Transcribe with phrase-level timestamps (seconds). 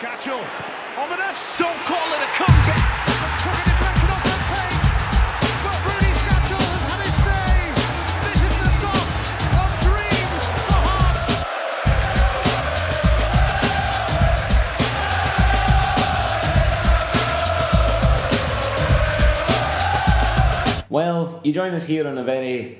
[0.00, 0.40] Skácel.
[0.96, 1.56] Ominous.
[1.58, 2.80] Don't call it a comeback.
[3.44, 4.80] Took a deflection off the plate.
[5.60, 7.76] But Rudi Skácel has had his save.
[8.24, 9.04] This is the stop
[9.60, 11.36] of dreams for Hearts.
[20.88, 22.78] Well, you join us here on a very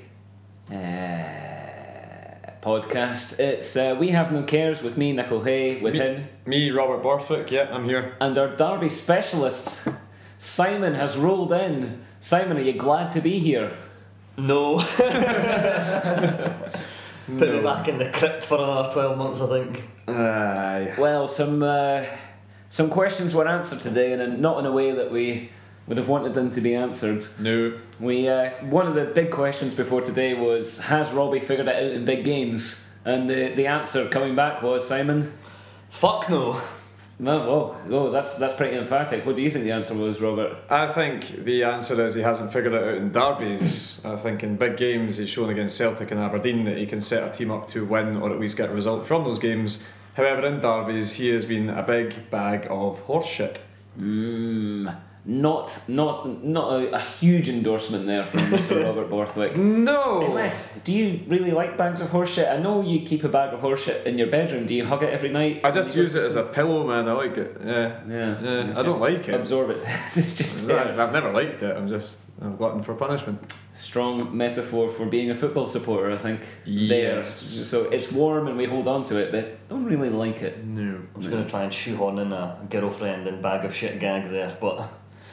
[2.61, 3.39] podcast.
[3.39, 7.49] It's uh, We Have No Cares with me, Nicol Hay, with him, Me, Robert Borthwick,
[7.51, 8.15] yeah, I'm here.
[8.21, 9.87] and our Derby specialists.
[10.37, 12.03] Simon has rolled in.
[12.19, 13.75] Simon, are you glad to be here?
[14.37, 14.79] No.
[17.27, 19.83] Put me back in the crypt for another 12 months, I think.
[20.07, 20.93] Aye.
[20.97, 22.03] Well, some uh,
[22.69, 25.51] some questions were answered today, and not in a way that we
[25.87, 27.25] would have wanted them to be answered.
[27.39, 27.77] No.
[27.99, 31.91] We uh, one of the big questions before today was Has Robbie figured it out
[31.91, 32.85] in big games?
[33.03, 35.33] And the, the answer coming back was Simon.
[35.89, 36.61] Fuck no.
[37.21, 39.27] No, whoa, whoa, that's that's pretty emphatic.
[39.27, 40.57] What do you think the answer was, Robert?
[40.71, 44.01] I think the answer is he hasn't figured it out in derbies.
[44.03, 47.27] I think in big games he's shown against Celtic and Aberdeen that he can set
[47.27, 49.83] a team up to win or at least get a result from those games.
[50.15, 53.61] However, in derbies he has been a big bag of horse shit.
[53.99, 58.83] Mm, not not not a, a huge endorsement there from Mr.
[58.85, 59.55] Robert Borthwick.
[59.55, 60.25] No!
[60.25, 62.51] Unless, do you really like bags of horseshit?
[62.51, 64.65] I know you keep a bag of horseshit in your bedroom.
[64.65, 65.61] Do you hug it every night?
[65.63, 67.07] I just use it as a pillow, man.
[67.07, 67.55] I like it.
[67.63, 68.01] Yeah.
[68.09, 68.41] Yeah.
[68.41, 69.35] Yeah, I don't like it.
[69.35, 69.85] Absorb it.
[70.15, 71.75] it's just I've I've never liked it.
[71.75, 73.53] I'm just a glutton for punishment.
[73.77, 76.11] strong metaphor for being a football supporter.
[76.11, 76.41] I think.
[76.65, 77.55] Yes.
[77.55, 77.65] There.
[77.65, 80.65] So it's warm and we hold on to it, but don't really like it.
[80.65, 80.99] No.
[81.13, 84.31] I was going to try and shoehorn in a girlfriend and bag of shit gag
[84.31, 84.89] there, but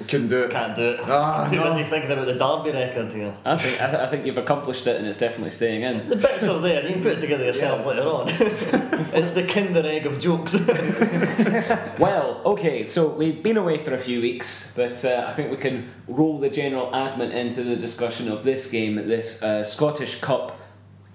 [0.07, 0.51] Couldn't do it.
[0.53, 1.01] can't do it.
[1.01, 1.65] Ah, Too no.
[1.65, 3.35] busy thinking about the Derby record here.
[3.45, 6.09] I think I, I think you've accomplished it and it's definitely staying in.
[6.09, 8.29] The bits are there, you can put it together yourself later on.
[9.13, 10.55] it's the kinder egg of jokes.
[11.99, 15.57] Well, okay, so we've been away for a few weeks, but uh, I think we
[15.57, 20.56] can roll the general admin into the discussion of this game, this uh, Scottish Cup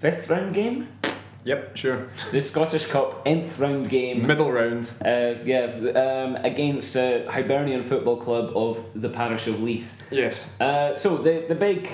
[0.00, 0.88] fifth round game,
[1.44, 2.08] Yep, sure.
[2.32, 4.26] the Scottish Cup nth round game.
[4.26, 4.90] Middle round.
[5.04, 10.02] Uh, yeah, um, against uh, Hibernian Football Club of the parish of Leith.
[10.10, 10.50] Yes.
[10.60, 11.88] Uh, so the the big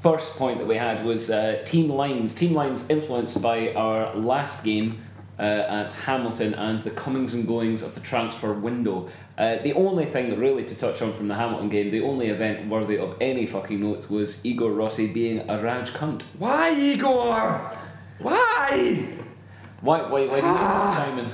[0.00, 2.34] first point that we had was uh, team lines.
[2.34, 5.02] Team lines influenced by our last game
[5.38, 9.08] uh, at Hamilton and the comings and goings of the transfer window.
[9.38, 12.28] Uh, the only thing that really to touch on from the Hamilton game, the only
[12.28, 16.22] event worthy of any fucking note was Igor Rossi being a Raj cunt.
[16.38, 17.72] Why, Igor?
[18.22, 19.06] Why?
[19.80, 21.30] Why, why, why do you think that, Simon?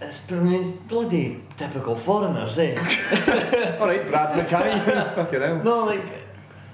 [0.00, 2.74] it's, it's bloody typical foreigners, eh?
[3.80, 5.14] Alright, Brad McKay.
[5.14, 5.62] Fucking hell.
[5.62, 6.04] No, like,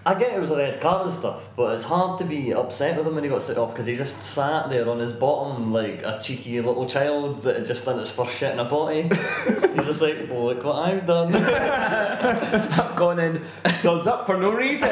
[0.05, 2.97] I get it was a red card and stuff, but it's hard to be upset
[2.97, 5.73] with him when he got sent off because he just sat there on his bottom
[5.73, 9.03] like a cheeky little child that had just done his first shit in a potty.
[9.75, 11.35] He's just like, well, look what I've done.
[11.37, 14.91] I've gone in studs up for no reason.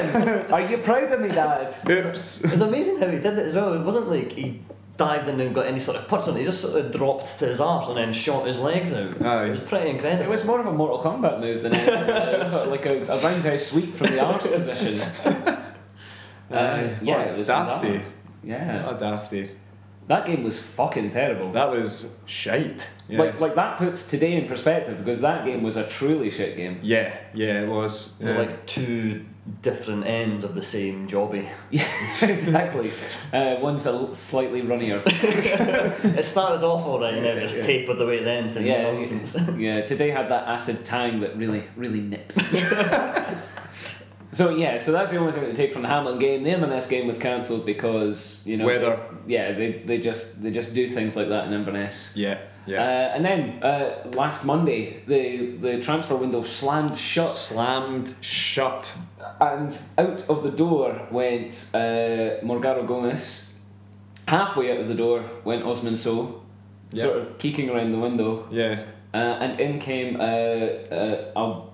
[0.53, 1.75] Are you proud of me, Dad?
[1.89, 2.45] Oops.
[2.45, 3.73] It's amazing how he did it as well.
[3.73, 4.61] It wasn't like he
[5.01, 6.41] dived in and got any sort of punch on it.
[6.41, 9.21] He just sort of dropped to his arse and then shot his legs out.
[9.23, 9.47] Aye.
[9.47, 10.25] It was pretty incredible.
[10.25, 11.95] It was more of a Mortal Kombat move than anything.
[12.35, 15.01] it was sort of like a, a roundhouse sweep from the arse position.
[16.51, 17.89] Uh, yeah, What it was dafty.
[17.93, 18.03] bizarre.
[18.43, 19.51] Yeah, What a dafty.
[20.11, 21.53] That game was fucking terrible.
[21.53, 22.91] That was shite.
[23.09, 23.19] Yes.
[23.21, 26.81] Like, like that puts today in perspective because that game was a truly shit game.
[26.83, 28.13] yeah, yeah, it was.
[28.19, 28.37] Yeah.
[28.39, 29.25] like two
[29.63, 31.49] different ends of the same jobby.
[31.71, 31.87] Yeah,
[32.23, 32.91] exactly.
[33.33, 35.01] Uh, one's a slightly runnier.
[36.19, 37.67] It started off alright and then just Yeah.
[37.67, 39.37] tapered away then to Yeah, nonsense.
[39.57, 39.83] yeah.
[39.87, 42.37] Today had that acid tang that really, really nips.
[44.33, 46.43] So yeah, so that's the only thing that to take from the Hamilton game.
[46.45, 48.99] The Inverness game was cancelled because you know Weather.
[49.27, 52.13] Yeah, they, they just they just do things like that in Inverness.
[52.15, 53.15] yeah, Uh, yeah.
[53.17, 58.97] and then uh, last Monday, the the transfer window slammed shut, Slammed shut.
[59.41, 63.55] and out of the door went uh, Morgaro Gomis.
[64.29, 66.41] Halfway out of the door went Osman Sow,
[66.93, 67.05] Yeah.
[67.05, 68.85] sort of peeking around the window, Yeah.
[69.13, 71.70] uh, and in came uh, uh, Al-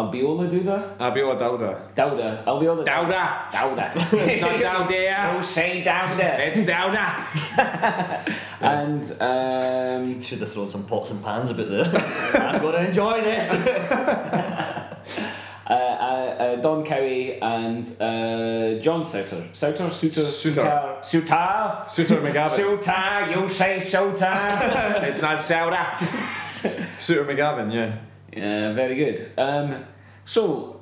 [0.00, 0.96] Albiola Duda?
[0.98, 1.94] Abiola Dauda.
[1.94, 2.44] Dauda.
[2.46, 3.50] Albiola Dauda!
[3.52, 3.92] Dauda.
[4.28, 5.34] It's not Dauda!
[5.34, 6.38] No, say Dauda.
[6.46, 7.04] It's Dauda!
[8.60, 11.84] and um, Should have thrown some pots and pans about there.
[12.34, 13.50] I'm going to enjoy this.
[13.52, 14.96] uh,
[15.68, 19.54] uh, uh, Don Cowie and uh, John Souttar.
[19.54, 19.90] Souter?
[19.90, 20.22] Souter?
[20.22, 20.98] Souter.
[21.02, 21.84] Souter?
[21.88, 22.56] Suter McGavin.
[22.56, 24.32] Souter, you say Souter.
[25.02, 25.98] it's not Sauda!
[26.98, 27.96] Suter McGavin, yeah.
[28.32, 29.32] Yeah, very good.
[29.38, 29.84] Um,
[30.24, 30.80] so,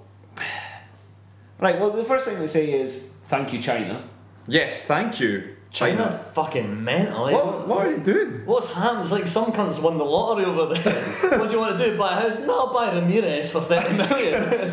[1.59, 4.05] right, well, the first thing to say is thank you, China.
[4.47, 5.55] Yes, thank you.
[5.71, 7.29] China's fucking mental.
[7.29, 7.33] eh?
[7.35, 8.47] What, what are you doing?
[8.47, 9.03] What's happened?
[9.03, 11.05] It's like some cunts won the lottery over there.
[11.39, 11.99] what do you want to do?
[11.99, 12.39] Buy a house?
[12.39, 14.73] No, I'll buy Ramirez for 30 million.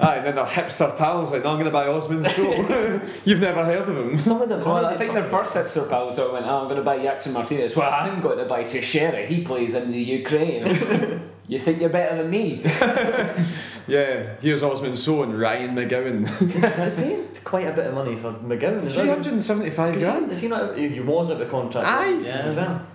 [0.00, 3.00] Aye, and then their hipster pals like, no, I'm going to buy Osman Sow.
[3.24, 4.18] You've never heard of him.
[4.18, 6.46] some of the money Well, I think took- their first hipster pals sort of went,
[6.46, 7.76] oh, I'm going to buy Jackson Martinez.
[7.76, 9.24] Well, I'm going to buy Teixeira.
[9.26, 11.29] He plays in the Ukraine.
[11.50, 12.62] You think you're better than me?
[13.88, 16.24] Yeah, here's Osman Sow and Ryan McGowan.
[16.38, 19.06] They paid quite a bit of money for McGowan as well.
[19.06, 20.30] 375 Because grand.
[20.30, 20.78] is he not?
[20.78, 21.88] He was out of contract.
[21.88, 22.18] Aye.
[22.18, 22.86] Yeah, as well.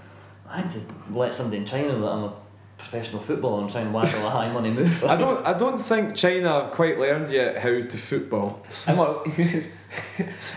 [0.48, 0.80] I had to
[1.12, 2.34] let somebody in China that I'm a
[2.78, 5.04] professional footballer and try and waggle a high money move.
[5.04, 5.46] I don't.
[5.46, 8.64] I don't think China have quite learned yet how to football.
[8.88, 9.70] And well, They've got the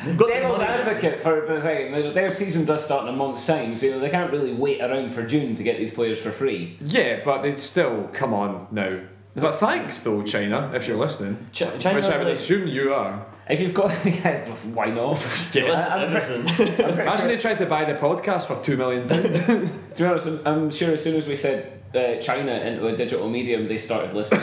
[0.05, 0.65] devil's money.
[0.71, 3.87] advocate for, for a second, their- their season does start in a month's time, so
[3.87, 6.77] you know, they can't really wait around for June to get these players for free.
[6.81, 9.01] Yeah, but they still come on now.
[9.35, 12.93] But thanks though, China, if you're listening, Ch- China's which I would like, assume you
[12.93, 13.25] are.
[13.49, 15.17] If you've got, yeah, why not?
[15.55, 16.49] yeah, listen, I- I'm pre- everything.
[16.69, 19.39] I'm pretty Imagine sure- they tried to buy the podcast for two million pounds.
[19.39, 22.97] To be honest, I'm, I'm sure as soon as we said uh, China into a
[22.97, 24.43] digital medium, they started listening.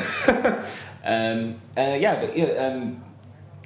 [1.04, 3.04] um, uh, yeah, but yeah, um,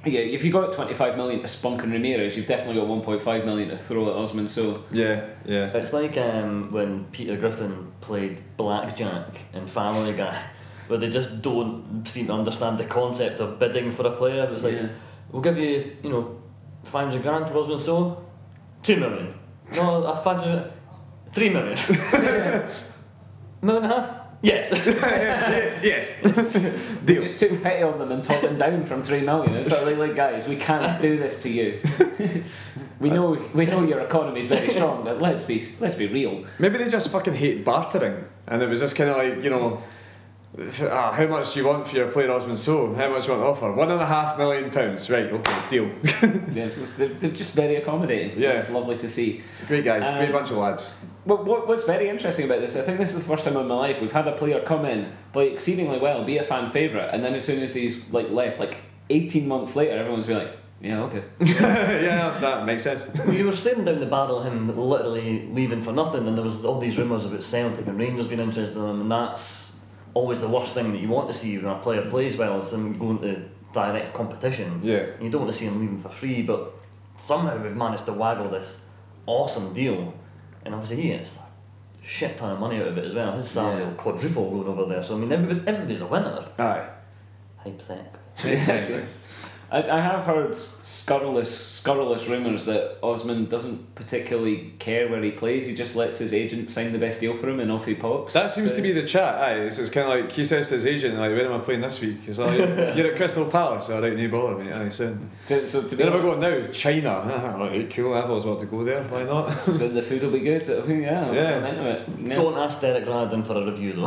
[0.04, 3.68] yeah, if you got 25 million to Spunk and Ramirez, you've definitely got 1.5 million
[3.68, 4.48] to throw at Osman.
[4.48, 5.66] So yeah, yeah.
[5.76, 10.42] It's like um, when Peter Griffin played Blackjack in Family Guy,
[10.88, 14.48] where they just don't seem to understand the concept of bidding for a player.
[14.52, 14.88] It's like, Yeah.
[15.30, 16.40] we'll give you, you know,
[16.84, 18.24] 500 grand for Osman Sow,
[18.82, 19.34] 2 million.
[19.76, 20.72] No, a 500,
[21.32, 21.78] 3 million.
[23.62, 24.19] Million and a half?
[24.42, 24.70] Yes.
[25.82, 26.08] yes.
[27.04, 27.22] Deal.
[27.22, 29.54] just took pity on them and talked them down from 3 million.
[29.54, 31.80] It's sort of like, guys, we can't do this to you.
[33.00, 36.44] we know we know your economy's very strong, but let's be let's be real.
[36.58, 39.82] Maybe they just fucking hate bartering, and it was just kind of like you know.
[40.58, 42.92] Ah, how much do you want for your player Osman Sow?
[42.94, 43.72] How much do you want to offer?
[43.72, 45.08] One and a half million pounds.
[45.08, 45.90] Right, okay, deal.
[46.52, 46.68] Yeah,
[46.98, 48.38] they're, they're just very accommodating.
[48.38, 48.58] Yeah.
[48.58, 49.44] It's lovely to see.
[49.68, 50.94] Great guys, Um, great bunch of lads.
[51.24, 53.68] What, what, what's very interesting about this, I think this is the first time in
[53.68, 57.10] my life we've had a player come in, play exceedingly well, be a fan favourite,
[57.14, 58.78] and then as soon as he's like left, like
[59.10, 61.22] 18 months later, everyone's been like, yeah, okay.
[61.40, 63.06] yeah, that makes sense.
[63.26, 66.64] we were staring down the barrel of him literally leaving for nothing, and there was
[66.64, 69.69] all these rumours about Celtic and Rangers being interested in him, and that's
[70.14, 72.70] always the worst thing that you want to see when a player plays well is
[72.70, 73.42] them going to
[73.72, 74.80] direct competition.
[74.82, 75.06] Yeah.
[75.20, 76.74] You don't want to see him leaving for free, but
[77.16, 78.80] somehow we've managed to waggle this
[79.26, 80.12] awesome deal,
[80.64, 83.32] and obviously he gets a shit ton of money out of it as well.
[83.32, 83.88] His salary Yeah.
[83.88, 86.44] will quadruple going over there, so I mean, everybody, everybody's a winner.
[86.58, 86.88] Aye.
[87.58, 88.18] Hypothetical.
[89.72, 95.66] I, I have heard scurrilous, scurrilous rumours that Osman doesn't particularly care where he plays.
[95.66, 98.32] He just lets his agent sign the best deal for him, and off he pops.
[98.34, 99.36] That seems So- to be the chat.
[99.36, 101.58] Aye, it's, it's kind of like he says to his agent, like, "When am I
[101.58, 102.58] playing this week?" He's like,
[102.96, 104.72] "You're at Crystal Palace." All right, no bother, mate.
[104.72, 105.30] Aye, soon.
[105.46, 106.72] So, so to be Then we're honest, going now.
[106.72, 107.10] China.
[107.60, 108.14] Alright, cool.
[108.14, 109.04] I've always wanted to go there.
[109.04, 109.50] Why not?
[109.66, 110.66] so the food will be good.
[110.66, 111.56] Yeah, Yeah.
[111.58, 112.08] I'm into it.
[112.26, 112.34] Yeah.
[112.34, 114.06] Don't ask Derek Radden for a review though.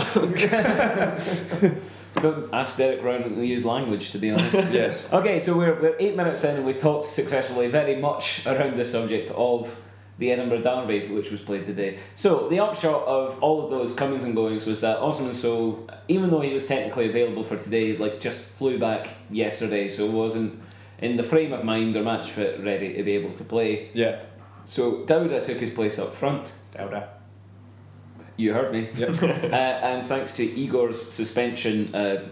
[2.24, 4.54] Don't ask Derek Brown to use language, to be honest.
[4.72, 5.12] yes.
[5.12, 8.86] Okay, so we're, we're eight minutes in and we've talked successfully very much around the
[8.86, 9.70] subject of
[10.20, 12.00] the Edinburgh Derby, which was played today.
[12.16, 16.30] So, the upshot of all of those comings and goings was that Osman Sow, even
[16.30, 20.62] though he was technically available for today, like just flew back yesterday, so wasn't
[21.00, 23.92] in the frame of mind or match fit ready to be able to play.
[23.94, 24.24] Yeah.
[24.64, 26.56] So, Dauda took his place up front.
[26.74, 27.10] Dauda.
[28.38, 28.90] You heard me.
[28.96, 29.22] Yep.
[29.24, 32.30] uh, and thanks to Igor's suspension, uh,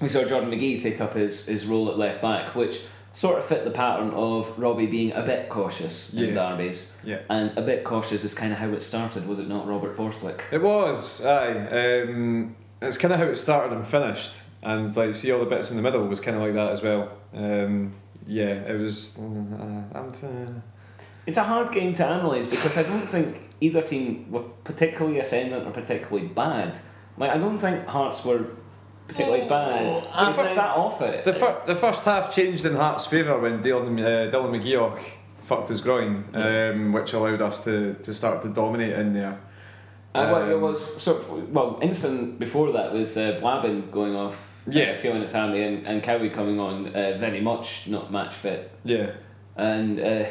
[0.00, 2.80] we saw Jordan McGhee take up his, his role at left back, which
[3.12, 6.48] sort of fit the pattern of Robbie being a bit cautious in Yes.
[6.48, 6.92] derbies.
[7.04, 7.18] Yeah.
[7.28, 10.42] And a bit cautious is kind of how it started, was it not, Robert Borthwick?
[10.50, 11.24] It was.
[11.24, 12.02] Aye.
[12.02, 15.70] Um, it's kind of how it started and finished, and like see all the bits
[15.70, 17.10] in the middle was kind of like that as well.
[17.34, 17.92] Um,
[18.26, 19.18] yeah, it was.
[19.18, 19.22] Uh,
[19.98, 20.12] I'm.
[20.22, 20.60] Uh,
[21.26, 25.66] It's a hard game to analyse because I don't think either team were particularly ascendant
[25.66, 26.74] or particularly bad.
[27.16, 28.46] Like, I don't think Hearts were
[29.08, 29.94] particularly bad.
[30.14, 31.24] I They think- sat off it.
[31.24, 35.00] The, fir- the first half changed in Hearts' favour when Dylan, uh, Dylan McGeouch
[35.42, 39.38] fucked his groin, um, which allowed us to, to start to dominate in there.
[40.14, 41.12] Uh, well, it Um, was so
[41.50, 41.78] well.
[41.82, 44.34] Instant before that was uh, Buaben going off,
[44.68, 45.00] uh, Yeah.
[45.00, 49.10] feeling his handy, and, and Cowie coming on uh, very much not match fit, Yeah.
[49.56, 50.24] and uh,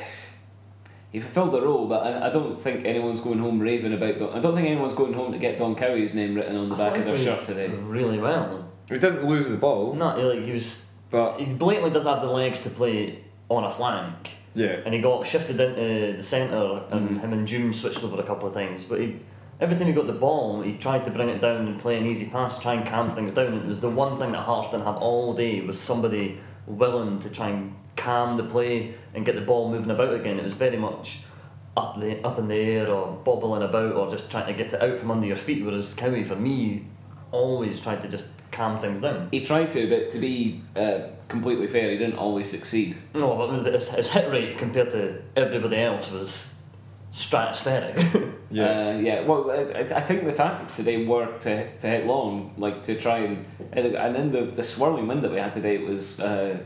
[1.12, 1.88] he fulfilled the role.
[1.88, 4.20] But I, I don't think anyone's going home raving about.
[4.20, 6.76] Don, I don't think anyone's going home to get Don Cowie's name written on the
[6.76, 7.68] I back of their shirt today.
[7.68, 8.70] Really well.
[8.90, 10.86] We didn't lose the ball, Not like he was.
[11.10, 14.80] but He blatantly doesn't have the legs to play on a flank, yeah.
[14.86, 17.22] and he got shifted into the centre, and Mm.
[17.22, 18.84] him and June switched over a couple of times.
[18.84, 19.20] But he,
[19.62, 22.06] every time he got the ball, he tried to bring it down and play an
[22.06, 23.54] easy pass, try and calm things down.
[23.54, 26.38] It was the one thing that Hearts didn't have all day was somebody
[26.68, 30.40] willing to try and calm the play and get the ball moving about again.
[30.40, 31.20] It was very much
[31.78, 34.82] up the up in the air or bobbling about or just trying to get it
[34.82, 35.64] out from under your feet.
[35.64, 36.86] Whereas Cowie, for me,
[37.32, 39.30] always tried to just calm things down.
[39.32, 42.98] He tried to, but to be uh, completely fair, he didn't always succeed.
[43.14, 46.54] No, but his, his hit rate compared to everybody else was
[47.14, 48.30] stratospheric.
[48.52, 48.90] Yeah.
[48.90, 49.22] Uh, yeah.
[49.22, 53.20] Well, I, I think the tactics today were to, to hit long, like to try
[53.20, 56.58] and and and then the, the swirling wind that we had today was uh,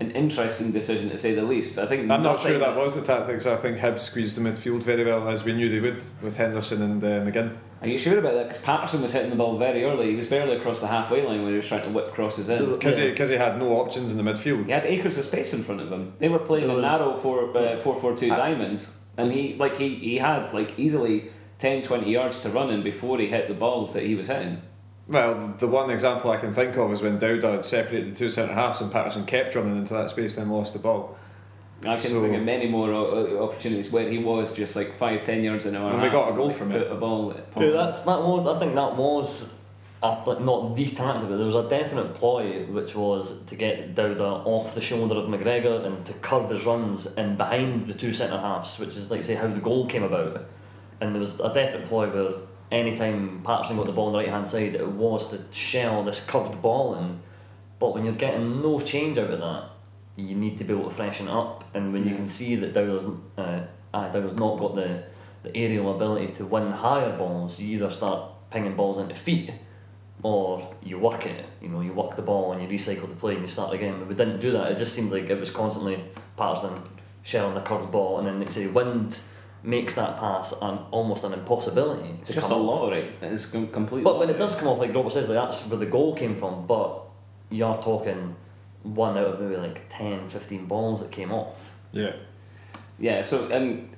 [0.00, 1.76] an interesting decision to say the least.
[1.78, 3.46] I think I'm not sure that was the tactics.
[3.46, 6.82] I think Hibs squeezed the midfield very well, as we knew they would, with Henderson
[6.82, 7.56] and uh, McGinn.
[7.82, 8.48] Are you sure about that?
[8.48, 10.10] Because Paterson was hitting the ball very early.
[10.10, 12.70] He was barely across the halfway line when he was trying to whip crosses in.
[12.70, 13.06] Because Yeah.
[13.06, 14.66] he, 'cause he had no options in the midfield.
[14.66, 16.12] He had acres of space in front of him.
[16.20, 19.28] They were playing There a was- narrow four uh, four four two I- diamonds, and
[19.30, 23.26] he like he, he had like easily 10, 20 yards to run in before he
[23.26, 24.62] hit the balls that he was hitting.
[25.08, 28.28] Well, the one example I can think of is when Dauda had separated the two
[28.28, 31.16] centre halves and Paterson kept running into that space, then lost the ball.
[31.82, 34.92] I can So- think of many more o- o- opportunities where he was just like
[34.94, 35.92] five, ten yards in an hour.
[35.92, 36.90] And we got a goal from put it.
[36.92, 37.32] A ball.
[37.56, 38.46] Yeah, that's that was.
[38.46, 39.48] I think that was,
[40.02, 43.94] a, like not the tactic, but there was a definite ploy, which was to get
[43.94, 48.12] Dauda off the shoulder of McGregor and to curve his runs in behind the two
[48.12, 50.44] centre halves, which is like say how the goal came about.
[51.00, 52.32] And there was a definite ploy where
[52.70, 56.20] anytime Paterson got the ball on the right hand side, it was to shell this
[56.20, 57.20] curved ball in.
[57.78, 59.70] But when you're getting no change out of that,
[60.16, 61.64] you need to be able to freshen it up.
[61.74, 63.04] And when you can see that Dowler's,
[63.36, 65.04] uh, uh, Dowler's not got the,
[65.44, 69.52] the aerial ability to win higher balls, you either start pinging balls into feet
[70.22, 71.46] or you work it.
[71.62, 73.98] You know, you work the ball and you recycle the play and you start again.
[74.00, 74.72] But we didn't do that.
[74.72, 76.02] It just seemed like it was constantly
[76.36, 76.82] Paterson
[77.22, 79.20] shelling the curved ball, and then they say wind
[79.62, 82.10] makes that pass an almost an impossibility.
[82.20, 82.80] It's just a come off.
[82.82, 83.12] lottery.
[83.22, 84.04] It's com- complete.
[84.04, 86.36] But when it does come off, like Robert says, like that's where the goal came
[86.36, 86.66] from.
[86.66, 87.00] But
[87.50, 88.36] you are talking
[88.82, 91.70] one out of maybe like 10, 15 balls that came off.
[91.92, 92.12] Yeah.
[92.98, 93.90] Yeah, so and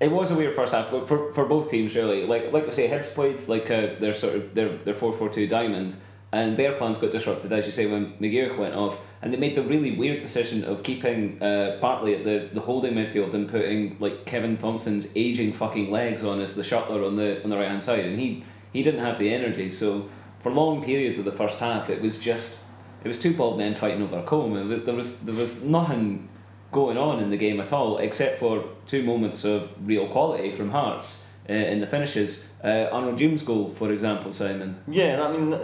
[0.00, 2.26] it was a weird first half, but for, for both teams really.
[2.26, 5.28] Like like we say, Hibs played like uh, their sort of their their four four
[5.28, 5.96] two diamond,
[6.36, 9.56] and their plans got disrupted as you say when McGeouch went off, and they made
[9.56, 13.96] the really weird decision of keeping uh, partly at the, the holding midfield and putting
[13.98, 17.68] like Kevin Thomson's aging fucking legs on as the shuttler on the on the right
[17.68, 19.70] hand side, and he he didn't have the energy.
[19.70, 20.08] So
[20.40, 22.58] for long periods of the first half, it was just
[23.02, 24.52] it was two bald men fighting over a comb.
[24.68, 26.28] Was, there was there was nothing
[26.72, 30.70] going on in the game at all, except for two moments of real quality from
[30.70, 32.48] Hearts uh, in the finishes.
[32.62, 34.76] Uh, Arnaud Djoum's goal, for example, Simon.
[34.88, 35.58] Yeah, I mean,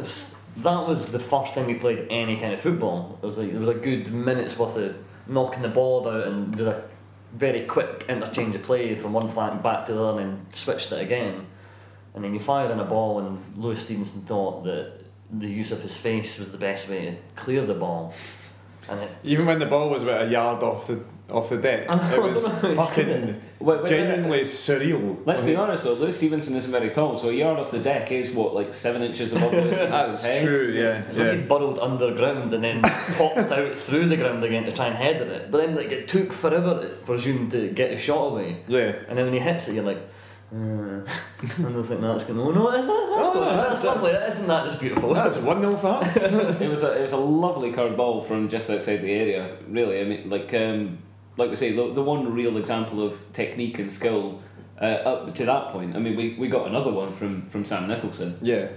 [0.58, 3.18] that was, the first time we played any kind of football.
[3.22, 6.56] It was like, there was a good minute's worth of knocking the ball about and
[6.56, 6.84] did a
[7.34, 11.00] very quick interchange of play from one flank back to the other and switched it
[11.00, 11.46] again.
[12.14, 15.80] And then you fired in a ball and Lewis Stevenson thought that the use of
[15.80, 18.12] his face was the best way to clear the ball.
[18.90, 22.14] And Even when the ball was about a yard off the off the deck, I
[22.14, 25.18] it was don't know how fucking Wait, wait, genuinely surreal.
[25.24, 28.10] Let's be honest though, Lewis Stevenson isn't very tall, so a yard off the deck
[28.10, 30.44] is what, like seven inches above Lewis That's Stevenson's head?
[30.44, 30.98] true, yeah.
[30.98, 31.34] It's was like yeah.
[31.36, 32.82] he burrowed underground and then
[33.18, 35.50] popped out through the ground again to try and header it.
[35.50, 38.62] But then like it took forever for Djoum to get his shot away.
[38.66, 38.96] Yeah.
[39.08, 40.02] And then when he hits it, you're like,
[40.52, 41.06] uh, and
[41.40, 42.38] I think that's going.
[42.38, 43.42] Oh no, that's, that's, Oh, good.
[43.42, 44.10] that's- that's, lovely.
[44.10, 45.14] Isn't that just beautiful?
[45.14, 46.32] That's 1 0 for us.
[46.32, 49.56] it was a it was a lovely curved ball from just outside the area.
[49.66, 50.98] Really, I mean, like um,
[51.36, 54.40] like we say, the, the one real example of technique and skill
[54.80, 55.96] uh, up to that point.
[55.96, 58.38] I mean, we, we got another one from from Sam Nicholson.
[58.42, 58.68] Yeah.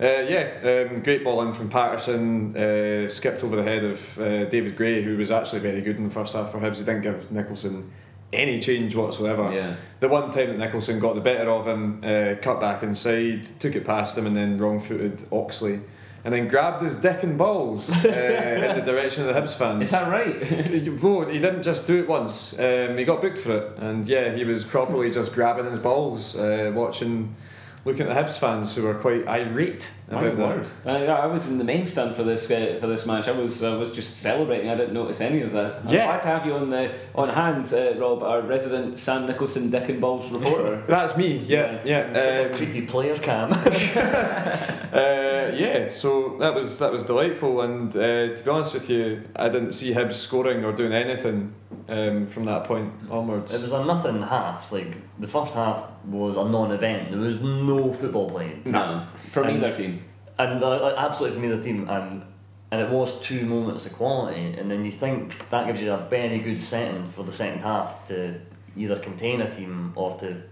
[0.00, 4.46] Uh, yeah, um, great ball in from Paterson, uh, skipped over the head of uh,
[4.46, 6.78] David Gray, who was actually very good in the first half for Hibs.
[6.78, 7.92] He didn't give Nicholson
[8.32, 9.52] any change whatsoever.
[9.52, 9.76] Yeah.
[10.00, 13.76] The one time that Nicholson got the better of him, uh, cut back inside, took
[13.76, 15.80] it past him, and then wrong footed Oxley,
[16.24, 19.82] and then grabbed his dick and balls uh, in the direction of the Hibs fans.
[19.82, 20.84] Is that right?
[21.00, 22.58] Bro, he didn't just do it once.
[22.58, 26.36] Um, he got booked for it, and yeah, he was properly just grabbing his balls,
[26.36, 27.34] uh, watching,
[27.84, 30.46] looking at the Hibs fans who were quite irate My about that.
[30.46, 30.70] word!
[30.86, 33.28] I, I was in the main stand for this uh, for this match.
[33.28, 34.70] I was I was just celebrating.
[34.70, 35.80] I didn't notice any of that.
[35.84, 36.06] I'm Yeah.
[36.06, 39.88] glad to have you on the on hand, uh, Rob, our resident Sam Nicholson Dick
[39.88, 40.82] and Balls reporter.
[40.88, 41.36] That's me.
[41.38, 43.52] Yeah, yeah, a um, creepy player cam.
[44.92, 45.88] uh, yeah.
[45.88, 49.72] So that was that was delightful, and uh, to be honest with you, I didn't
[49.72, 51.52] see Hibs scoring or doing anything
[51.88, 53.54] um, from that point onwards.
[53.54, 54.70] it was a nothing half.
[54.72, 57.10] Like the first half was a non-event.
[57.10, 58.66] There was no football played.
[58.66, 60.04] no, from And- either team.
[60.38, 62.24] And uh, like, absolutely for me, the team, um,
[62.70, 64.54] and it was two moments of quality.
[64.58, 68.06] And then you think that gives you a very good setting for the second half
[68.08, 68.40] to
[68.76, 70.42] either contain a team or to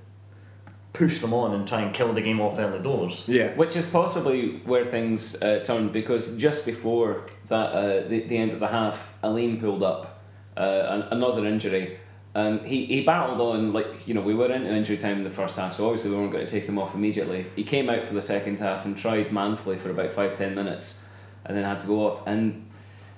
[0.92, 3.24] push them on and try and kill the game off early doors.
[3.26, 8.36] yeah, Which is possibly where things uh, turned because just before that, uh, the, the
[8.36, 10.09] end of the half, Aline pulled up.
[10.60, 11.98] Uh, another injury.
[12.34, 15.30] Um, he, he battled on, like, you know, we were into injury time in the
[15.30, 17.46] first half, so obviously we weren't going to take him off immediately.
[17.56, 21.02] He came out for the second half and tried manfully for about five ten minutes
[21.44, 22.26] and then had to go off.
[22.26, 22.66] And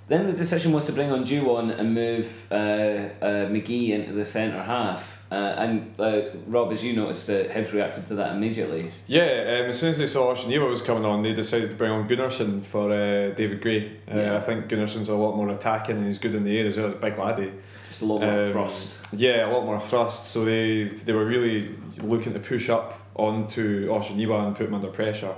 [0.08, 4.24] then the decision was to bring on Juwon and move uh, uh, McGhee into the
[4.24, 5.21] centre half.
[5.32, 8.92] Uh, and uh, Rob, as you noticed, uh, Hibs reacted to that immediately.
[9.06, 9.22] Yeah,
[9.62, 12.06] um, as soon as they saw Oshaniwa was coming on, they decided to bring on
[12.06, 13.96] Gunnarsson for uh, David Gray.
[14.06, 14.36] Uh, Yeah.
[14.36, 16.88] I think Gunnarsson's a lot more attacking and he's good in the air as well
[16.88, 17.50] as Big Laddie.
[17.88, 19.00] Just a lot more Um, thrust.
[19.14, 20.26] Yeah, a lot more thrust.
[20.26, 24.88] So they they were really looking to push up onto Oshaniwa and put him under
[24.88, 25.34] pressure.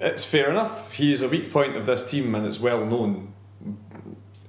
[0.00, 0.92] It's fair enough.
[0.92, 3.32] He is a weak point of this team, and it's well known.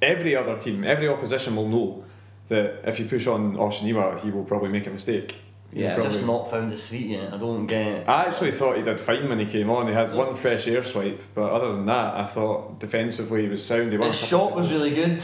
[0.01, 2.03] Every other team, every opposition will know
[2.49, 5.35] that if you push on Oshaniwa, he will probably make a mistake.
[5.71, 5.87] He'll Yeah.
[5.89, 7.33] He's probably- just not found his feet yet.
[7.33, 7.87] I don't get.
[7.87, 8.07] it.
[8.07, 9.87] I actually thought he did fine when he came on.
[9.87, 13.63] He had one fresh air swipe, but other than that, I thought defensively he was
[13.65, 13.91] sound.
[13.91, 15.21] He His shot was really good.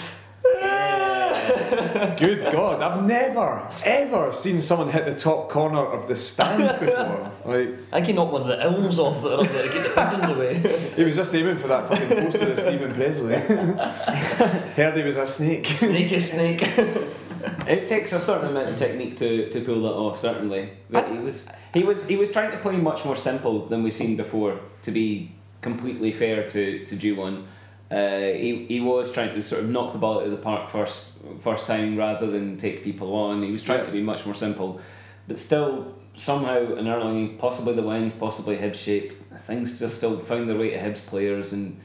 [2.18, 7.32] Good God, I've never, ever seen someone hit the top corner of the stand before.
[7.46, 9.74] Like, I think he knocked one of the elms off that are up there to
[9.74, 10.94] get the pigeons away.
[10.96, 13.36] he was just aiming for that fucking poster of Steven Pressley.
[14.76, 15.68] Heard he was a snake.
[15.68, 16.62] Snakey snake.
[17.68, 20.20] It takes a certain amount of technique to, to pull that off.
[20.20, 23.82] Certainly, but he was he was he was trying to play much more simple than
[23.84, 24.60] we've seen before.
[24.84, 27.46] To be completely fair to to Juwon,
[27.92, 30.70] uh, he he was trying to sort of knock the ball out of the park
[30.70, 33.42] first first time rather than take people on.
[33.42, 34.80] He was trying to be much more simple,
[35.28, 39.14] but still somehow an early possibly the wind, possibly Hibs shape
[39.48, 41.80] things just still found their way to Hibs players and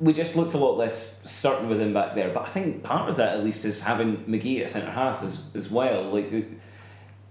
[0.00, 2.32] we just looked a lot less certain with him back there.
[2.32, 5.50] But I think part of that, at least, is having McGhee at centre half as,
[5.54, 6.04] as well.
[6.04, 6.30] Like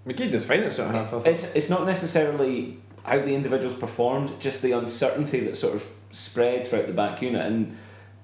[0.06, 1.26] McGhee does fine at centre half.
[1.26, 6.68] It's it's not necessarily how the individuals performed, just the uncertainty that sort of spread
[6.68, 7.46] throughout the back unit.
[7.46, 7.78] And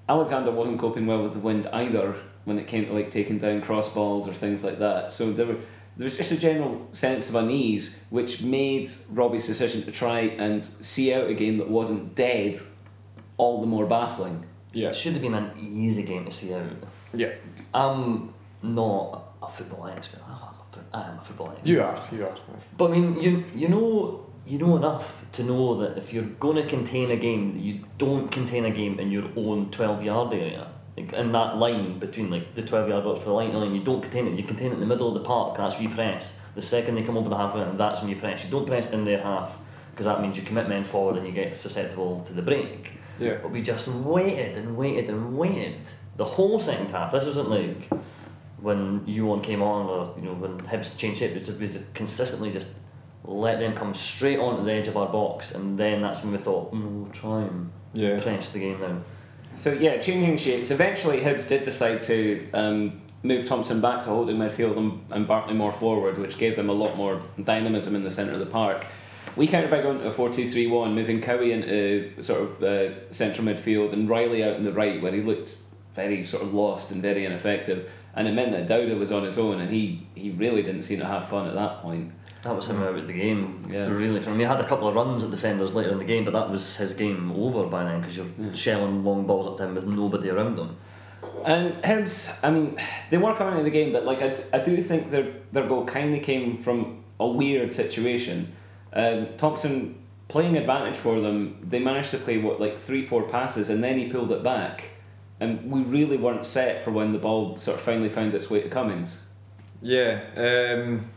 [0.08, 3.62] Alexander wasn't coping well with the wind either when it came to like taking down
[3.62, 5.12] cross balls or things like that.
[5.12, 5.56] So there were.
[5.96, 10.66] There was just a general sense of unease, which made Robbie's decision to try and
[10.80, 12.60] see out a game that wasn't dead
[13.36, 14.44] all the more baffling.
[14.72, 16.64] Yeah, It should have been an easy game to see out.
[17.14, 17.34] yeah.
[17.72, 20.18] I'm not a football expert.
[20.26, 21.68] I'm a foot- I am a football expert.
[21.68, 22.36] You are, you are.
[22.76, 26.56] But I mean, you you know you know enough to know that if you're going
[26.56, 30.68] to contain a game, you don't contain a game in your own twelve yard area.
[30.96, 33.82] Like in that line between like the twelve yard box for the line line, you
[33.82, 34.38] don't contain it.
[34.38, 35.56] You contain it in the middle of the park.
[35.56, 36.34] That's where you press.
[36.54, 38.44] The second they come over the half line, that's when you press.
[38.44, 39.56] You don't press in their half
[39.90, 42.92] because that means you commit men forward and you get susceptible to the break.
[43.18, 43.38] Yeah.
[43.40, 45.80] But we just waited and waited and waited
[46.16, 47.12] the whole second half.
[47.12, 47.88] This wasn't like
[48.60, 51.32] when Yuan came on or you know when Hibs changed shape.
[51.32, 52.68] It was, it was consistently just
[53.24, 56.38] let them come straight onto the edge of our box, and then that's when we
[56.38, 58.20] thought, mm, we'll try and Yeah.
[58.20, 58.98] press the game now.
[59.56, 60.70] So yeah, changing shapes.
[60.70, 65.54] Eventually, Hibs did decide to um, move Thomson back to holding midfield and, and Bartley
[65.54, 68.84] more forward, which gave them a lot more dynamism in the centre of the park.
[69.36, 73.92] We countered by going to a 4-2-3-1, moving Cowie into sort of uh, central midfield
[73.92, 75.54] and Riley out on the right, where he looked
[75.96, 77.88] very sort of lost and very ineffective.
[78.16, 81.00] And it meant that Dauda was on his own, and he, he really didn't seem
[81.00, 82.12] to have fun at that point.
[82.42, 83.66] That was him out of the game.
[83.70, 83.88] Yeah.
[83.88, 86.24] Really, for me, he had a couple of runs at defenders later in the game,
[86.24, 89.74] but that was his game over by then because you're shelling long balls at him
[89.74, 90.76] with nobody around him.
[91.44, 92.78] And Hibs, I mean,
[93.10, 95.86] they were coming into the game, but like I, I do think their their goal
[95.86, 98.54] kind of came from a weird situation.
[98.92, 103.70] Um, Thomson playing advantage for them, they managed to play what like three four passes,
[103.70, 104.84] and then he pulled it back,
[105.40, 108.60] and we really weren't set for when the ball sort of finally found its way
[108.62, 109.22] to Cummings.
[109.82, 111.10] Yeah, um,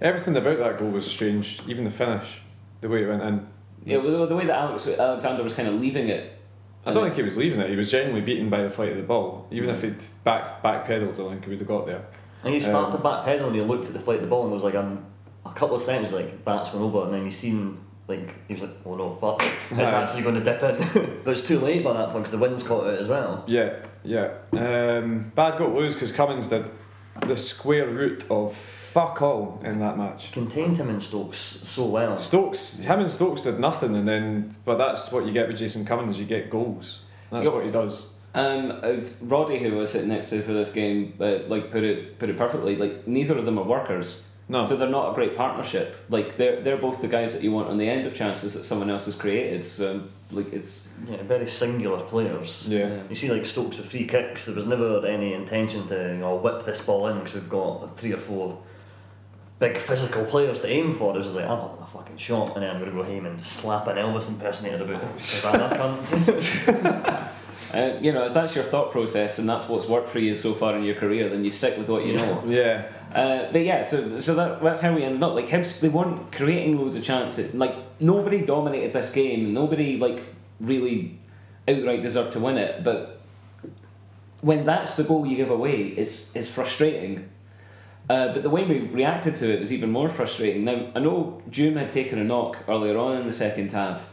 [0.00, 1.60] everything about that goal was strange.
[1.66, 2.40] Even the finish,
[2.80, 3.46] the way it went in.
[3.84, 6.32] Yeah, was- the, the way that Alex, Alexander was kind of leaving it.
[6.84, 7.68] I don't think he was leaving it.
[7.68, 9.48] He was genuinely beaten by the flight of the ball.
[9.50, 9.74] Even Mm.
[9.74, 12.04] if he'd back backpedaled, I think he would have got there.
[12.44, 14.42] And he started Um, to backpedal and he looked at the flight of the ball
[14.42, 14.96] and there was like a,
[15.44, 18.62] a couple of seconds like that's gone over and then he seen like he was
[18.62, 20.02] like oh no fuck it's Aye.
[20.02, 22.62] actually going to dip in but it's too late by that point because the wind's
[22.62, 23.44] caught it as well.
[23.46, 24.34] Yeah, yeah.
[24.52, 26.70] Um, bad goal to lose because Cummings did
[27.26, 30.32] the square root of fuck all in that match.
[30.32, 32.16] Contained him in Stokes so well.
[32.16, 35.84] Stokes, him and Stokes did nothing, and then but that's what you get with Jason
[35.84, 36.18] Cummings.
[36.18, 37.00] You get goals.
[37.30, 37.54] That's Yup.
[37.54, 38.12] what he does.
[38.34, 41.82] Um, it's Roddy, who I was sitting next to for this game, uh, like put
[41.82, 42.76] it put it perfectly.
[42.76, 44.22] Like neither of them are workers.
[44.48, 44.62] No.
[44.62, 45.96] So they're not a great partnership.
[46.08, 48.64] Like they're they're both the guys that you want on the end of chances that
[48.64, 49.64] someone else has created.
[49.64, 52.66] So like it's Yeah, very singular players.
[52.68, 53.02] Yeah.
[53.08, 56.36] You see, like Stokes with free kicks, there was never any intention to you know
[56.36, 58.58] whip this ball in because we've got three or four
[59.58, 61.14] big physical players to aim for.
[61.14, 63.40] It was like I'm having a fucking shot, and then I'm gonna go home and
[63.40, 65.16] slap an Elvis impersonator about it.
[65.16, 67.32] Is that that cunt?
[67.72, 70.54] Uh, you know, if that's your thought process and that's what's worked for you so
[70.54, 72.44] far in your career, then you stick with what you know.
[72.46, 72.86] Yeah.
[73.14, 75.34] Uh, but yeah, so so that, that's how we ended up.
[75.34, 77.54] Like Hibs, they weren't creating loads of chances.
[77.54, 79.54] Like nobody dominated this game.
[79.54, 80.22] Nobody like
[80.60, 81.18] really
[81.68, 82.82] outright deserved to win it.
[82.84, 83.20] But
[84.40, 87.28] when that's the goal you give away, it's it's frustrating.
[88.08, 90.64] Uh, but the way we reacted to it was even more frustrating.
[90.64, 94.06] Now I know Djoum had taken a knock earlier on in the second half,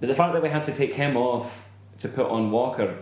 [0.00, 1.52] but the fact that we had to take him off
[1.98, 2.98] to put on Walker,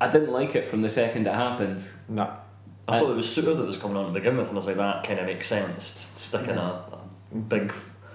[0.00, 1.86] I didn't like it from the second it happened.
[2.08, 2.36] Nah.
[2.88, 4.66] I thought it was Suter that was coming on to begin with, and I was
[4.66, 6.10] like, that kind of makes sense.
[6.14, 6.84] Sticking a,
[7.32, 7.72] a big,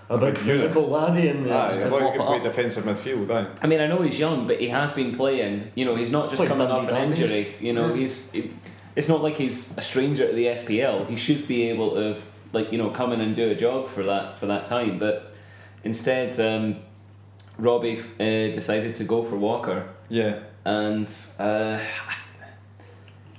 [0.09, 1.57] a, big, big physical laddie in there.
[1.57, 2.43] Aye, just yeah, to well, you mop can play up.
[2.43, 3.53] defensive midfield, aye.
[3.61, 5.71] I mean, I know he's young, but he has been playing.
[5.75, 7.55] You know, he's not He's just played coming off an Dundee injury.
[7.59, 8.31] You know, he's.
[8.31, 8.51] He,
[8.95, 11.07] it's not like he's a stranger to the SPL.
[11.09, 12.21] He should be able to,
[12.53, 14.99] like, you know, come in and do a job for that for that time.
[14.99, 15.33] But
[15.83, 16.77] instead, um,
[17.57, 20.39] Robbie uh, decided to go for Walker, Yeah.
[20.65, 21.07] and
[21.39, 21.79] uh,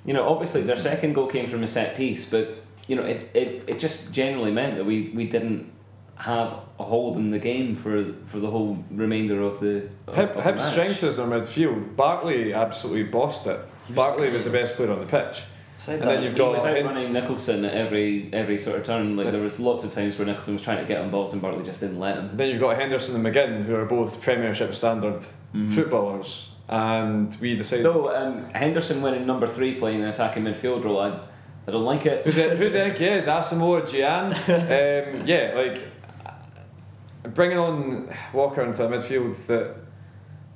[0.04, 3.30] you know, obviously their second goal came from a set piece, but you know, it,
[3.34, 5.70] it, it just generally meant that we, we didn't
[6.16, 9.88] have a hold in the game for for the whole remainder of the.
[10.06, 11.96] Of, Hib, of strength is their midfield.
[11.96, 13.60] Bartley absolutely bossed it.
[13.90, 15.42] Bartley was the best player on the pitch.
[15.78, 16.14] Said And that.
[16.14, 19.16] then you've He got was Nicholson at every every sort of turn.
[19.16, 21.42] Like there was lots of times where Nicholson was trying to get on balls and
[21.42, 22.36] Bartley just didn't let him.
[22.36, 25.72] Then you've got Henderson and McGinn, who are both Premiership standard mm-hmm.
[25.72, 26.50] footballers.
[26.68, 27.84] And we decided.
[27.84, 31.20] Though um, Henderson winning number three playing an attacking midfield role, I,
[31.66, 32.24] I don't like it.
[32.24, 32.56] Who's it?
[32.56, 32.98] Who's it?
[33.00, 34.32] Yeah, is Asamoah Gyan?
[35.18, 39.76] um, yeah, like bringing on Walker into a midfield that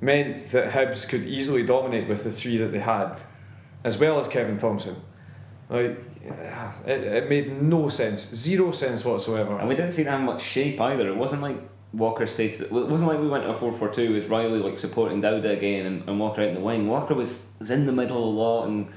[0.01, 3.21] meant that Hibs could easily dominate with the three that they had,
[3.83, 4.95] as well as Kevin Thomson.
[5.69, 6.03] Like
[6.85, 9.57] it, it made no sense, zero sense whatsoever.
[9.57, 11.07] And we didn't see that much shape either.
[11.09, 11.57] It wasn't like
[11.93, 12.59] Walker stayed.
[12.59, 15.55] It wasn't like we went to a four four two with Riley like supporting Dauda
[15.55, 16.87] again and, and Walker out in the wing.
[16.87, 18.87] Walker was, was in the middle a lot and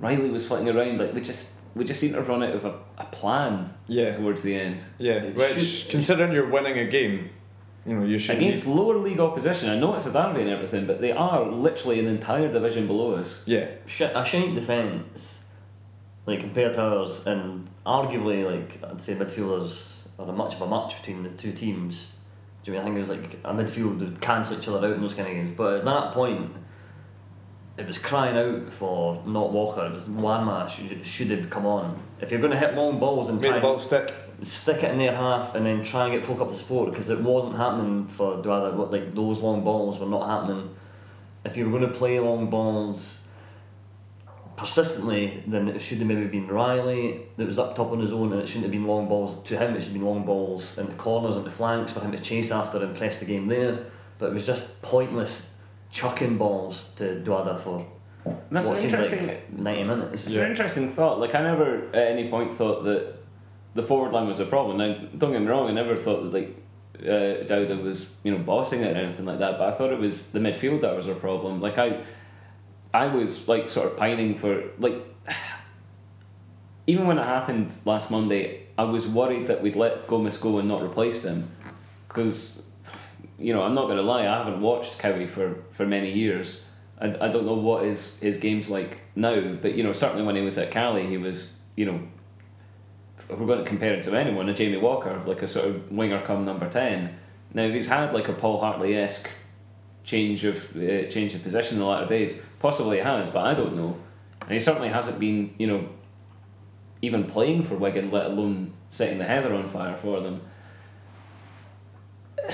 [0.00, 0.98] Riley was flitting around.
[0.98, 4.10] Like we just we just seemed to have run out of a, a plan Yeah.
[4.10, 4.84] towards the end.
[4.98, 7.30] Yeah, It which should- considering you're winning a game,
[7.86, 10.50] you know you should Against be- lower league opposition, I know it's a derby and
[10.50, 13.42] everything, but they are literally an entire division below us.
[13.46, 13.68] yeah.
[13.86, 15.40] Sh- a shite defence,
[16.26, 20.68] like compared to ours, and arguably, like I'd say midfielders are a much of a
[20.68, 22.10] match between the two teams.
[22.64, 24.94] Do you mean I think it was like a midfield would cancel each other out
[24.94, 25.52] in those kind of games?
[25.54, 26.50] But at that point,
[27.76, 29.84] it was crying out for not Walker.
[29.84, 32.02] It was Juanma should, should have come on.
[32.22, 34.14] If you're going to hit long balls and Make try the ball and stick.
[34.42, 37.10] stick it in their half and then try and get folk up to support because
[37.10, 38.90] it wasn't happening for Dauda.
[38.90, 40.74] Like those long balls were not happening.
[41.44, 43.23] If you were going to play long balls
[44.56, 48.32] persistently, then it should have maybe been Riley that was up top on his own,
[48.32, 49.74] and it shouldn't have been long balls to him.
[49.74, 52.18] It should have been long balls in the corners and the flanks for him to
[52.18, 53.86] chase after and press the game there.
[54.18, 55.48] But it was just pointless
[55.90, 57.86] chucking balls to Dauda for
[58.24, 59.26] And that's what an interesting.
[59.26, 60.26] like ninety minutes.
[60.26, 61.20] It's an interesting thought.
[61.20, 63.14] Like I never at any point thought that
[63.74, 64.78] the forward line was a problem.
[64.78, 66.56] Now don't get me wrong, I never thought that like
[67.00, 69.58] uh, Dauda was you know bossing it or anything like that.
[69.58, 71.60] But I thought it was the midfield that was a problem.
[71.60, 72.04] Like I,
[72.94, 74.94] I was like sort of pining for like.
[76.86, 80.68] Even when it happened last Monday, I was worried that we'd let Gomez go and
[80.68, 81.50] not replaced him,
[82.06, 82.60] because,
[83.38, 86.62] you know, I'm not going to lie, I haven't watched Cowie for, for many years.
[87.00, 90.36] I, I don't know what his, his game's like now, but you know certainly when
[90.36, 92.00] he was at Caley, he was you know
[93.18, 95.90] if we're going to compare it to anyone, a Jamie Walker, like a sort of
[95.90, 97.16] winger come number ten.
[97.52, 99.28] Now if he's had like a Paul Hartley esque
[100.04, 103.54] change of uh, change of position in the latter days, possibly he has, but I
[103.54, 103.96] don't know.
[104.42, 105.88] And he certainly hasn't been you know
[107.02, 110.40] even playing for Wigan, let alone setting the heather on fire for them.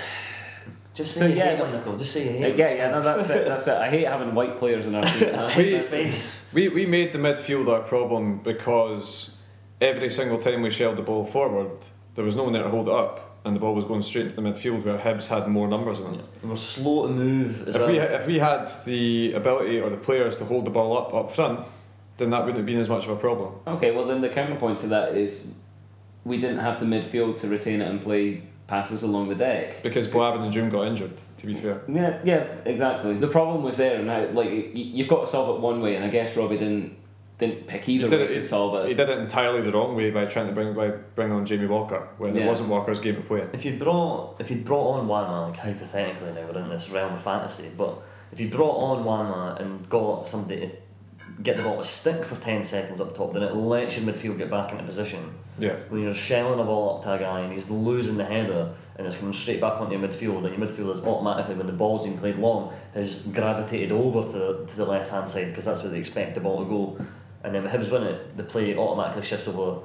[0.93, 1.97] Just say So, you yeah, hate him, like- Nicol.
[1.97, 2.59] Just say you Uh, hate him.
[2.59, 3.47] yeah, yeah, no, that's it.
[3.47, 3.75] That's it.
[3.77, 5.57] I hate having white players in our team.
[5.57, 6.37] We- His face.
[6.53, 9.37] We, we made the midfield our problem because
[9.81, 11.71] every single time we shelled the ball forward,
[12.17, 14.29] there was no one there to hold it up, and the ball was going straight
[14.31, 16.25] to the midfield where Hibs had more numbers in it.
[16.43, 17.91] We're slow to move as If well.
[17.91, 21.31] we if we had the ability or the players to hold the ball up up
[21.31, 21.67] front,
[22.19, 23.55] then that wouldn't have been as much of a problem.
[23.67, 25.55] Okay, well then the counterpoint to that is
[26.25, 29.83] we didn't have the midfield to retain it and play passes along the deck.
[29.83, 31.13] Because Buaben and Jim got injured.
[31.39, 33.15] To be fair, Yeah, yeah, exactly.
[33.17, 36.05] The problem was there, and now like you've got to solve it one way, and
[36.05, 36.97] I guess Robbie didn't
[37.41, 38.97] didn't pick either did way it- to solve he it.
[38.97, 42.07] did it entirely the wrong way by trying to bring by bring on Jamie Walker
[42.19, 43.43] when it wasn't Walker's game to play.
[43.53, 47.15] If you brought if you brought on Juanma, like hypothetically now we're in this realm
[47.15, 48.01] of fantasy, but
[48.33, 50.73] if you brought on Juanma and got somebody to
[51.43, 54.37] get the ball to stick for 10 seconds up top, then it lets your midfield
[54.37, 55.21] get back into position.
[55.59, 55.77] Yeah.
[55.89, 59.07] When you're shelling a ball up to a guy and he's losing the header and
[59.07, 62.05] it's coming straight back onto your midfield, and your midfield is automatically, when the ball's
[62.05, 65.91] been played long, has gravitated over to to the left hand side because that's where
[65.91, 66.99] they expect the ball to go.
[67.43, 69.83] And then with Hibs winning it, the play automatically shifts over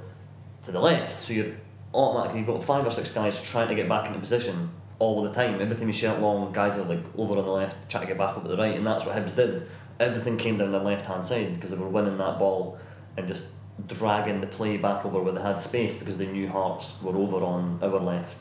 [0.64, 1.22] to the left.
[1.22, 1.54] So you're
[1.94, 5.32] automatically, you've got five or six guys trying to get back into position all the
[5.32, 5.62] time.
[5.62, 8.18] Every time you it long, guys are like over on the left trying to get
[8.18, 9.68] back over to the right, and that's what Hibs did.
[10.00, 12.78] Everything came down the left hand side because they were winning that ball
[13.18, 13.46] and just
[13.88, 17.38] dragging the play back over where they had space because they knew Hearts were over
[17.38, 18.38] on our left,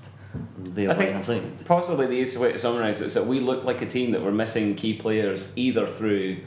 [0.59, 3.65] their I right think possibly the easiest way to summarise it is that we look
[3.65, 6.39] like a team that were missing key players either through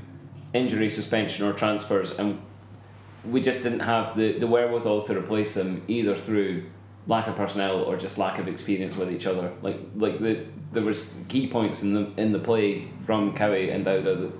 [0.54, 2.42] injury, suspension, or transfers, and
[3.30, 6.64] we just didn't have the, the wherewithal to replace them either through
[7.08, 9.54] lack of personnel or just lack of experience with each other.
[9.62, 13.86] Like like the there was key points in the in the play from Cowie and
[13.86, 14.32] Dauda that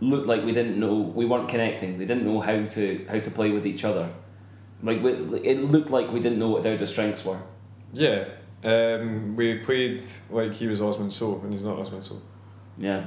[0.00, 1.98] looked like we didn't know we weren't connecting.
[1.98, 4.10] They didn't know how to how to play with each other.
[4.82, 7.40] Like we, it looked like we didn't know what Dauda's strengths were.
[7.92, 8.28] Yeah.
[8.64, 12.20] Um, we played like he was Osman Sow and he's not Osman Sow.
[12.76, 13.06] Yeah.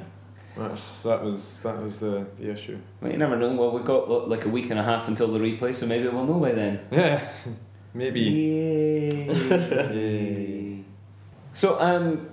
[0.58, 2.78] That's, that was that was the, the issue.
[3.00, 3.54] Well, you never know.
[3.54, 6.08] Well, we've got what, like a week and a half until the replay, so maybe
[6.08, 6.80] we'll know by then.
[6.92, 7.22] Yeah.
[7.94, 8.22] Maybe.
[9.94, 10.84] Yay.
[11.52, 12.30] so, um,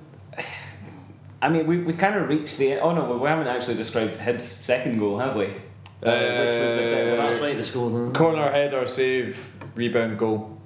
[1.42, 2.78] I mean, we, we kind of reached the.
[2.78, 5.46] Oh no, we haven't actually described Hibs' second goal, have we?
[5.46, 8.10] Uh, which was a bit Well, that's right, the score.
[8.12, 10.57] Corner, header, save, rebound, goal.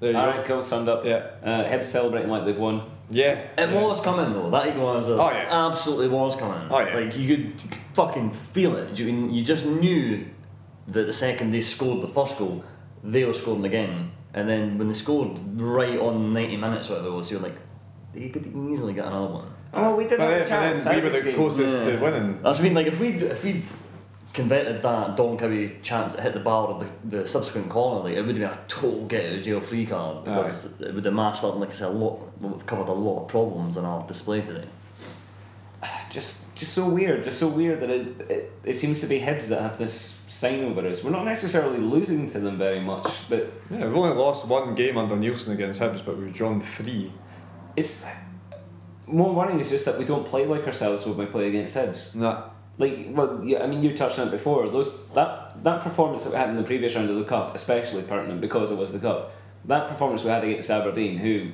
[0.00, 0.38] There you All go.
[0.38, 1.04] right, cool, summed up.
[1.04, 1.26] Yeah.
[1.44, 2.90] Uh, Hibs celebrating like they've won.
[3.10, 3.32] Yeah.
[3.58, 3.74] It yeah.
[3.82, 4.50] was coming though.
[4.50, 5.68] That equaliser Oh, yeah.
[5.70, 6.68] absolutely was coming.
[6.70, 6.94] Oh, yeah.
[6.96, 8.98] Like you could, you could fucking feel it.
[8.98, 10.26] You you just knew
[10.88, 12.64] that the second they scored the first goal,
[13.04, 14.10] they were scoring again.
[14.32, 17.56] And then when they scored right on ninety minutes or whatever it was, you're like,
[18.14, 19.52] they could easily get another one.
[19.74, 20.84] Oh, we did But have then, a chance.
[20.84, 21.96] but then we were the closest Yeah.
[21.96, 22.42] to winning.
[22.42, 22.74] That's what I mean.
[22.74, 23.64] Like if we if we'd
[24.32, 28.16] converted that Don Cowie chance that hit the bar of the, the subsequent corner, like
[28.16, 31.04] it would have been a total get out of jail free card because it would
[31.04, 31.56] have mashed up.
[31.56, 32.40] Like I said, a lot.
[32.40, 34.68] We've covered a lot of problems in our display today.
[36.10, 39.48] just just so weird, just so weird that it, it, it seems to be Hibs
[39.48, 41.02] that have this sign over us.
[41.02, 44.98] We're not necessarily losing to them very much, but Yeah, we've only lost one game
[44.98, 47.12] under Neilson against Hibs, but we've drawn three.
[47.76, 48.06] it's
[49.06, 52.14] more worrying is just that we don't play like ourselves when we play against Hibs.
[52.14, 52.50] Nah.
[52.80, 54.66] Like, well, yeah, I mean, you touched on it before.
[54.70, 58.02] Those that that performance that we had in the previous round of the cup, especially
[58.02, 59.32] pertinent because it was the cup.
[59.66, 61.50] That performance we had against Aberdeen, who,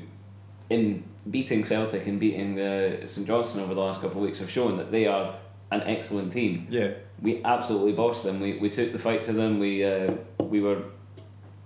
[0.70, 4.48] in beating Celtic and beating uh, St Johnstone over the last couple of weeks, have
[4.48, 5.36] shown that they are
[5.72, 6.68] an excellent team.
[6.70, 6.92] Yeah.
[7.20, 8.38] We absolutely bossed them.
[8.38, 9.58] We, we took the fight to them.
[9.58, 10.84] We uh, we were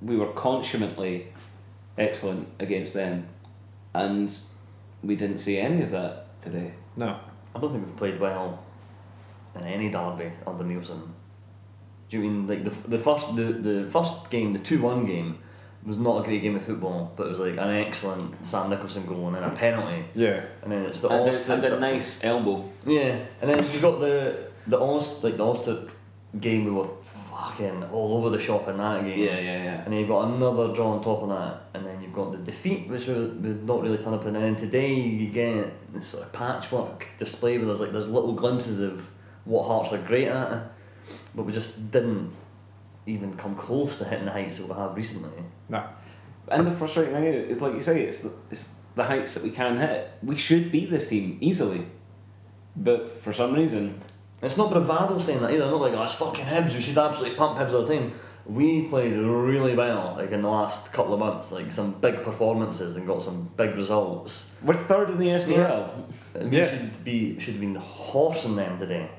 [0.00, 1.34] we were consummately
[1.98, 3.28] excellent against them,
[3.92, 4.34] and
[5.02, 6.72] we didn't see any of that today.
[6.96, 7.20] No.
[7.54, 8.64] I don't think we've played well
[9.54, 11.02] in any derby under Neilson.
[12.08, 15.38] Do you mean like the, the first the, the first game, the two one game,
[15.84, 19.06] was not a great game of football, but it was like an excellent Sam Nicholson
[19.06, 20.44] goal and then a penalty, Yeah.
[20.62, 22.68] and then it's the And, Ulster- a, and a nice elbow.
[22.86, 25.86] yeah, and then you got the the Ulster like the Ulster
[26.40, 26.64] game.
[26.66, 26.88] We were
[27.30, 29.18] fucking all over the shop in that game.
[29.18, 29.82] Yeah, yeah, yeah.
[29.84, 32.38] And then you've got another draw on top of that, and then you've got the
[32.38, 34.34] defeat, which we we've not really turned up in.
[34.36, 38.32] And then today you get this sort of patchwork display where there's like there's little
[38.34, 39.08] glimpses of
[39.44, 40.70] what Hearts are great at,
[41.34, 42.32] but we just didn't
[43.06, 45.30] even come close to hitting the heights that we have recently.
[45.68, 45.86] Nah.
[46.48, 49.50] And the frustrating thing is, like you say, it's the, it's the heights that we
[49.50, 50.10] can hit.
[50.22, 51.86] We should beat this team easily,
[52.76, 54.00] but for some reason,
[54.42, 55.64] It's not bravado saying that either.
[55.64, 58.12] I'm not like, oh, it's fucking Hibs, we should absolutely pump Hibs all the time.
[58.46, 62.96] We played really well, like in the last couple of months, like some big performances
[62.96, 64.50] and got some big results.
[64.62, 65.90] we're third in the SPL.
[66.34, 66.42] Yeah.
[66.44, 66.68] We Yeah.
[66.70, 69.10] should be should have been horsing them today.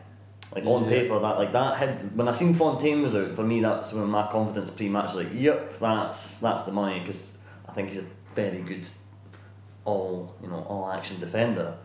[0.53, 0.89] Like on Yeah.
[0.89, 4.09] paper, that like that had when I seen Fontaine was out for me, that's when
[4.09, 7.37] my confidence pre-match was like, yep, that's that's the money because
[7.67, 8.85] I think he's a very good
[9.85, 11.75] all you know all action defender.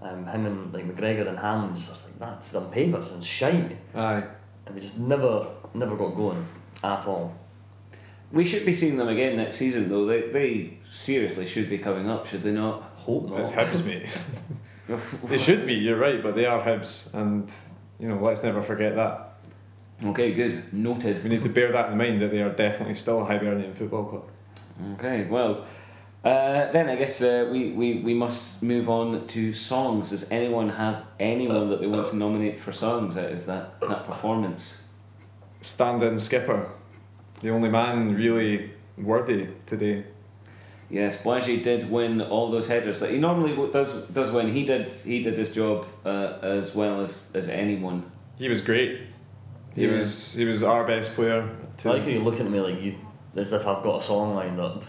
[0.00, 3.24] Um, him and like McGregor and Hammond, just I was like that's on paper, it's
[3.26, 4.24] shite, Aye.
[4.66, 6.46] and we just never never got going
[6.82, 7.34] at all.
[8.32, 10.06] We should be seeing them again next season, though.
[10.06, 12.82] They they seriously should be coming up, should they not?
[12.96, 13.40] Hope not.
[13.40, 14.24] It's Hibs, mate.
[15.28, 17.52] they should be, you're right, but they are Hibs, and,
[18.00, 19.34] you know, let's never forget that.
[20.02, 21.22] Okay, good, noted.
[21.22, 24.04] We need to bear that in mind that they are definitely still a Hibernian Football
[24.04, 24.24] Club.
[24.94, 25.66] Okay, well,
[26.24, 30.10] uh, then I guess uh, we, we, we must move on to songs.
[30.10, 34.06] Does anyone have anyone that they want to nominate for songs out of that, that
[34.06, 34.84] performance?
[35.60, 36.70] Stand in skipper.
[37.42, 40.04] The only man really worthy today.
[40.90, 44.52] Yes, Blagey did win all those headers that he normally does does win.
[44.52, 48.10] He did he did his job uh, as well as, as anyone.
[48.36, 49.02] He was great.
[49.74, 49.94] He Yeah.
[49.94, 51.48] was he was our best player.
[51.84, 52.96] I like how you're looking at me like you,
[53.36, 54.82] as if I've got a song lined up.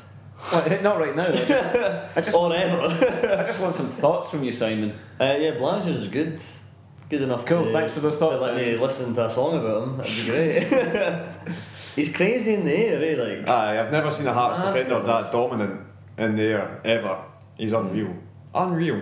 [0.51, 1.27] Well, not right now.
[1.27, 1.51] I just,
[2.17, 3.37] I just, Or want, ever.
[3.43, 4.91] I just want some thoughts from you, Simon.
[5.19, 6.39] uh, yeah, Blanche is good.
[7.09, 9.59] Good enough Cool, to, thanks for those thoughts, To let me listen to a song
[9.59, 9.97] about him.
[9.97, 11.55] That'd be great.
[11.95, 13.37] He's crazy in the air, eh?
[13.39, 15.81] Like, Aye, I've never seen a Hearts defender that dominant
[16.21, 17.23] in the air ever.
[17.57, 18.15] He's unreal.
[18.53, 19.01] Unreal.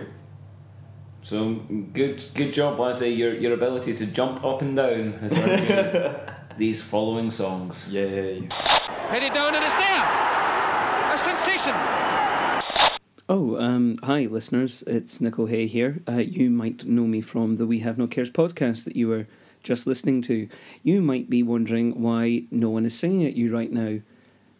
[1.22, 1.54] So
[1.92, 3.14] good, good job, Lazzy.
[3.14, 7.92] Your your ability to jump up and down has earned these following songs.
[7.92, 8.48] Yay.
[8.50, 10.04] Headed down and it's there.
[11.12, 11.74] A sensation.
[13.28, 14.82] Oh, um, hi, listeners.
[14.86, 16.02] It's Nicol Hay here.
[16.08, 19.26] Uh, you might know me from the We Have No Cares podcast that you were
[19.62, 20.48] just listening to.
[20.82, 24.00] You might be wondering why no one is singing at you right now.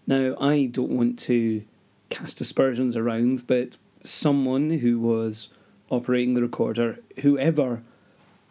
[0.07, 1.63] Now, I don't want to
[2.11, 5.49] cast aspersions around, but someone who was
[5.91, 7.83] operating the recorder, whoever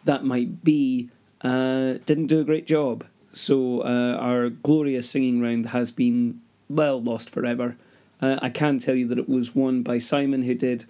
[0.04, 1.10] that might be,
[1.42, 3.04] uh, didn't do a great job.
[3.32, 7.76] So uh, our glorious singing round has been, well, lost forever.
[8.20, 10.84] Uh, I can tell you that it was won by Simon, who did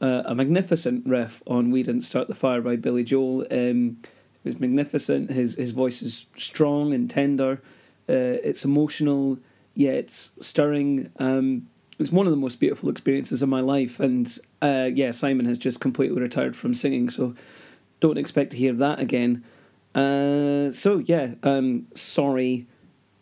[0.00, 3.46] uh, a magnificent riff on "We Didn't Start the Fire" by Billy Joel.
[3.50, 5.30] Um, it was magnificent.
[5.30, 7.60] His his voice is strong and tender.
[8.08, 9.38] Uh, it's emotional,
[9.74, 11.10] yet it's stirring.
[11.18, 13.98] Um, it's one of the most beautiful experiences of my life.
[13.98, 17.34] And uh, yeah, Simon has just completely retired from singing, so
[18.00, 19.44] don't expect to hear that again.
[19.94, 22.66] Uh, so yeah, um, sorry,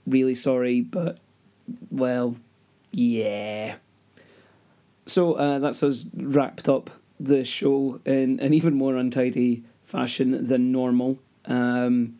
[0.06, 1.18] really sorry, but
[1.90, 2.36] well,
[2.92, 3.76] yeah.
[5.06, 10.72] So uh, that's us wrapped up the show in an even more untidy fashion than
[10.72, 11.18] normal.
[11.46, 12.18] Um,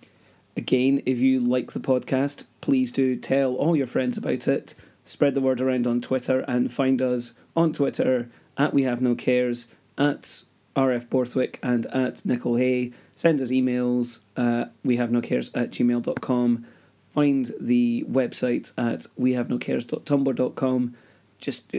[0.57, 4.75] again, if you like the podcast, please do tell all your friends about it.
[5.07, 9.15] Spread the word around on Twitter and find us on Twitter at We Have No
[9.15, 10.43] Cares, at
[10.75, 12.93] RF Borthwick, and at Nicol Hay.
[13.15, 16.67] Send us emails, uh, we have no cares at gmail.com.
[17.15, 20.97] Find the website at we have no cares.tumblr.com.
[21.39, 21.73] Just,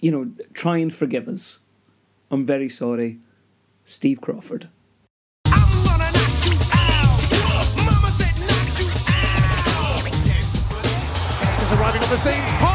[0.00, 1.60] you know, try and forgive us.
[2.30, 3.18] I'm very sorry.
[3.84, 4.68] Steve Crawford.
[12.14, 12.73] The scene.